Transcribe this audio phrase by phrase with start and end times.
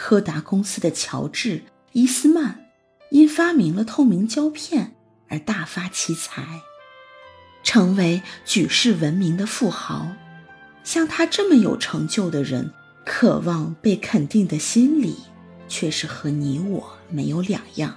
[0.00, 1.58] 柯达公司的乔治·
[1.90, 2.70] 伊斯曼
[3.10, 4.94] 因发明了透明胶片
[5.28, 6.60] 而大发其财，
[7.64, 10.12] 成为举世闻名的富豪。
[10.84, 12.72] 像他这么有成就的人，
[13.04, 15.16] 渴望被肯定的心理，
[15.66, 17.96] 却是和你我没有两样。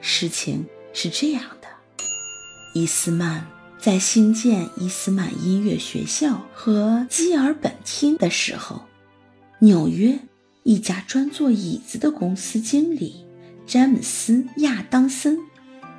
[0.00, 1.66] 事情是这样的：
[2.72, 3.48] 伊斯曼
[3.80, 8.84] 在新建伊斯曼音乐学校和基尔本厅的时候，
[9.58, 10.16] 纽约
[10.64, 13.26] 一家专做椅子的公司经理
[13.66, 15.38] 詹姆斯·亚当森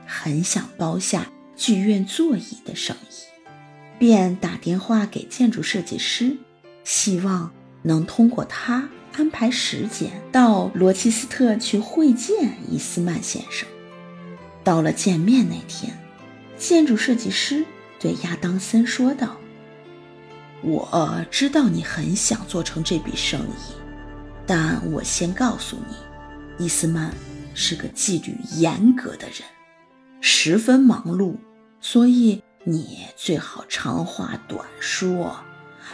[0.07, 3.13] 很想包下剧院座椅的生意。
[3.99, 6.35] 便打电话给建筑设计师，
[6.84, 7.52] 希望
[7.84, 13.70] 能通过他安排时间到罗切斯特去会见伊斯曼先生。
[14.63, 15.95] 到了见面那天，
[16.57, 17.63] 建筑设计师
[17.99, 19.38] 对亚当森说道
[20.63, 23.84] ：“我知道你很想做成这笔生意，
[24.48, 27.13] 但我先告诉你，伊斯曼
[27.54, 29.41] 是个纪律严格的人，
[30.21, 31.35] 十分忙碌，
[31.79, 35.35] 所以。”你最好长话短说，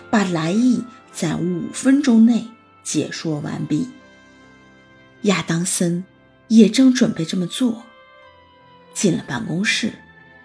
[0.10, 2.48] 把来意在五分钟内
[2.82, 3.90] 解说完毕。
[5.24, 6.06] 亚当森
[6.48, 7.84] 也正准备这么做。
[8.94, 9.96] 进了办公室，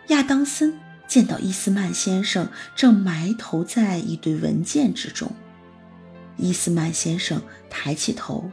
[0.09, 5.31] 亚当森见到伊斯曼先生正埋头在一堆文件之中。
[6.37, 8.51] 伊斯曼先生抬起头，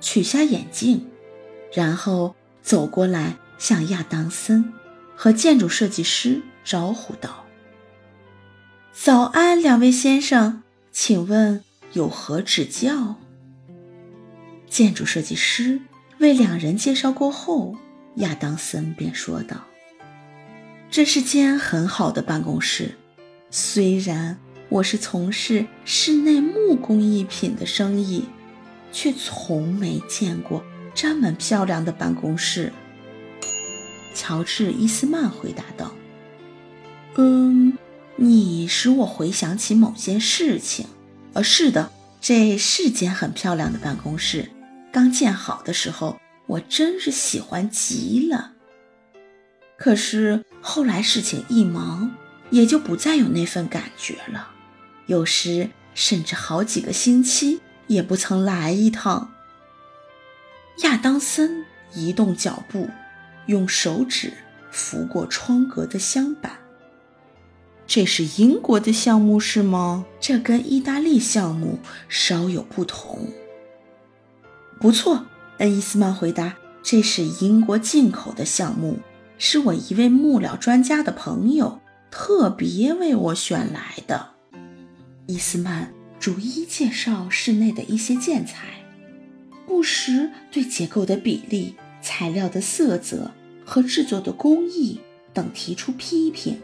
[0.00, 1.06] 取下眼镜，
[1.72, 4.72] 然后走过来向亚当森
[5.16, 6.42] 和建筑设计师。
[6.64, 7.44] 招呼道
[8.94, 13.16] ：“早安，两位先生，请问有何指教？”
[14.70, 15.80] 建筑设计师
[16.18, 17.74] 为两人介绍过后，
[18.18, 19.64] 亚当森便说道
[20.88, 22.96] ：“这是间很好的办公室，
[23.50, 24.38] 虽然
[24.72, 28.24] 我是从事室内木工艺品的生意，
[28.90, 30.64] 却从没见过
[30.94, 32.72] 这么漂亮的办公室。”
[34.16, 35.94] 乔治·伊斯曼回答道。
[37.16, 37.76] 嗯，
[38.16, 40.86] 你使我回想起某件事情。
[41.34, 41.92] 呃，是的，
[42.22, 44.50] 这是间很漂亮的办公室。
[44.90, 48.52] 刚建好的时候，我真是喜欢极了。
[49.76, 52.12] 可是后来事情一忙，
[52.48, 54.48] 也就不再有那份感觉了。
[55.12, 59.30] 有时甚至好几个星期也不曾来一趟。
[60.84, 62.88] 亚当森移动脚步，
[63.44, 64.32] 用手指
[64.70, 66.52] 拂过窗格的镶板。
[67.86, 70.06] 这是英国的项目是吗？
[70.18, 71.78] 这跟意大利项目
[72.08, 73.30] 稍有不同。
[74.80, 75.26] 不错，
[75.58, 79.00] 恩伊斯曼回答：“这是英国进口的项目，
[79.36, 84.30] 是我一位木料专家的朋友特别为我选来的。”
[85.32, 88.84] 伊斯曼逐一介绍室内的一些建材，
[89.66, 93.30] 不时对结构的比例、材料的色泽
[93.64, 95.00] 和制作的工艺
[95.32, 96.60] 等提出批评。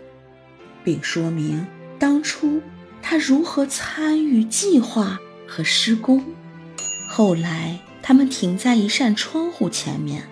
[0.85, 1.67] 并说明
[1.99, 2.61] 当初
[3.01, 6.23] 他如何参与计划和施工。
[7.09, 10.25] 后来，他们停在一扇窗户前面，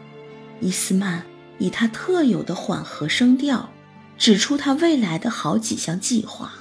[0.61, 1.25] 伊斯曼
[1.57, 3.71] 以他特有的缓和声调
[4.19, 6.53] 指出他未来的好几项计划：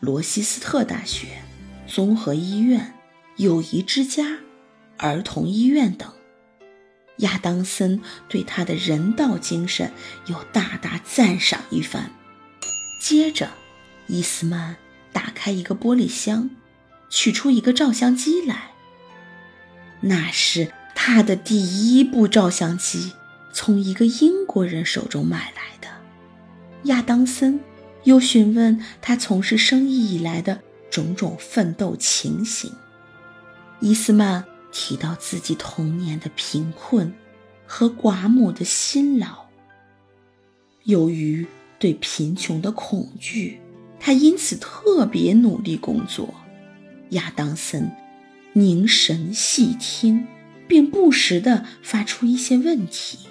[0.00, 1.42] 罗西斯特大学、
[1.86, 2.94] 综合医院、
[3.36, 4.38] 友谊之家、
[4.96, 6.10] 儿童医院等。
[7.18, 9.92] 亚当森对他的人道精神
[10.24, 12.10] 又大大赞赏一番。
[13.02, 13.50] 接着，
[14.06, 14.76] 伊斯曼
[15.12, 16.48] 打开一个玻璃箱，
[17.10, 18.70] 取出一个照相机来。
[20.00, 23.12] 那是他的第一部照相机，
[23.52, 25.88] 从一个英国人手中买来的。
[26.84, 27.60] 亚当森
[28.04, 32.72] 又询问他从事生意以来的种种奋斗情形。
[33.80, 37.12] 伊斯曼提到自己童年的贫困
[37.66, 39.46] 和寡母的辛劳。
[40.84, 41.46] 由于
[41.78, 43.60] 对贫穷的恐惧，
[43.98, 46.34] 他因此特别努力工作。
[47.10, 47.90] 亚当森
[48.52, 50.26] 凝神细听，
[50.68, 53.28] 并不时地发出一些问题，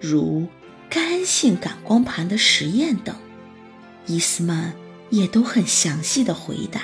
[0.00, 0.46] 如
[0.88, 3.16] 干性感光盘的实验等。
[4.06, 4.74] 伊斯曼
[5.10, 6.82] 也都很详细的回答。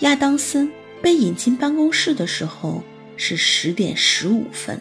[0.00, 0.70] 亚当森
[1.00, 2.82] 被引进办公室的时候
[3.16, 4.80] 是十点十五分，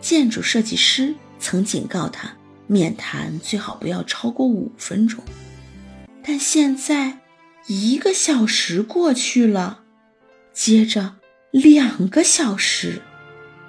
[0.00, 2.36] 建筑设计师曾警告他。
[2.66, 5.24] 面谈最好不要超过五分钟，
[6.22, 7.18] 但现在
[7.66, 9.80] 一个小时过去了，
[10.52, 11.16] 接着
[11.50, 13.02] 两个小时，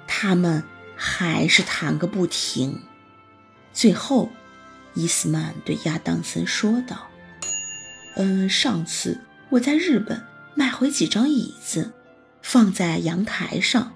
[0.06, 0.62] 他们
[0.94, 2.82] 还是谈个不停。
[3.72, 4.30] 最后，
[4.94, 7.08] 伊斯曼对亚当森说道
[8.16, 9.18] ：“嗯，上次
[9.50, 10.22] 我在日本
[10.54, 11.92] 买回几张椅子，
[12.42, 13.92] 放在阳台上，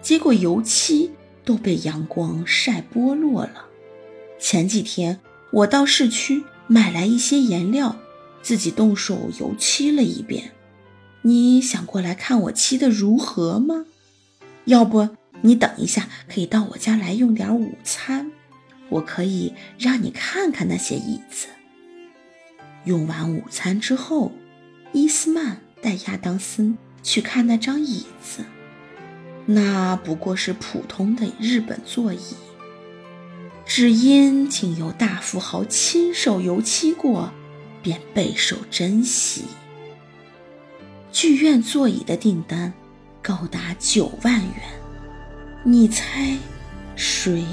[0.00, 1.10] 结果油漆
[1.44, 3.66] 都被阳光晒剥落了。
[4.38, 7.96] 前几天我到市区买来一些颜料，
[8.42, 10.52] 自己动手油漆了一遍。
[11.22, 13.84] 你想过来看我漆的如何吗？
[14.64, 15.08] 要不
[15.42, 18.30] 你等一下，可以到我家来用点午餐，
[18.88, 21.48] 我可以让你看看那些椅子。
[22.84, 24.32] 用完午餐之后，
[24.92, 28.44] 伊斯曼带亚当森去看那张椅子，
[29.46, 32.34] 那不过是普通的日本座椅，
[33.66, 37.32] 只因经由大富豪亲手油漆过，
[37.82, 39.44] 便备受珍惜。
[41.12, 42.72] 剧院座椅的订单
[43.20, 44.80] 高达九万元，
[45.64, 46.36] 你猜
[46.96, 47.44] 谁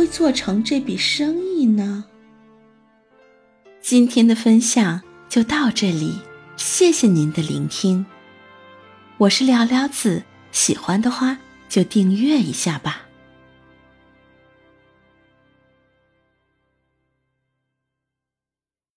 [0.00, 2.06] 会做成这笔生意呢？
[3.82, 6.20] 今天的分享就到这里，
[6.56, 8.06] 谢谢您的聆听。
[9.18, 11.36] 我是寥寥子，喜欢的话
[11.68, 13.09] 就订阅一下吧。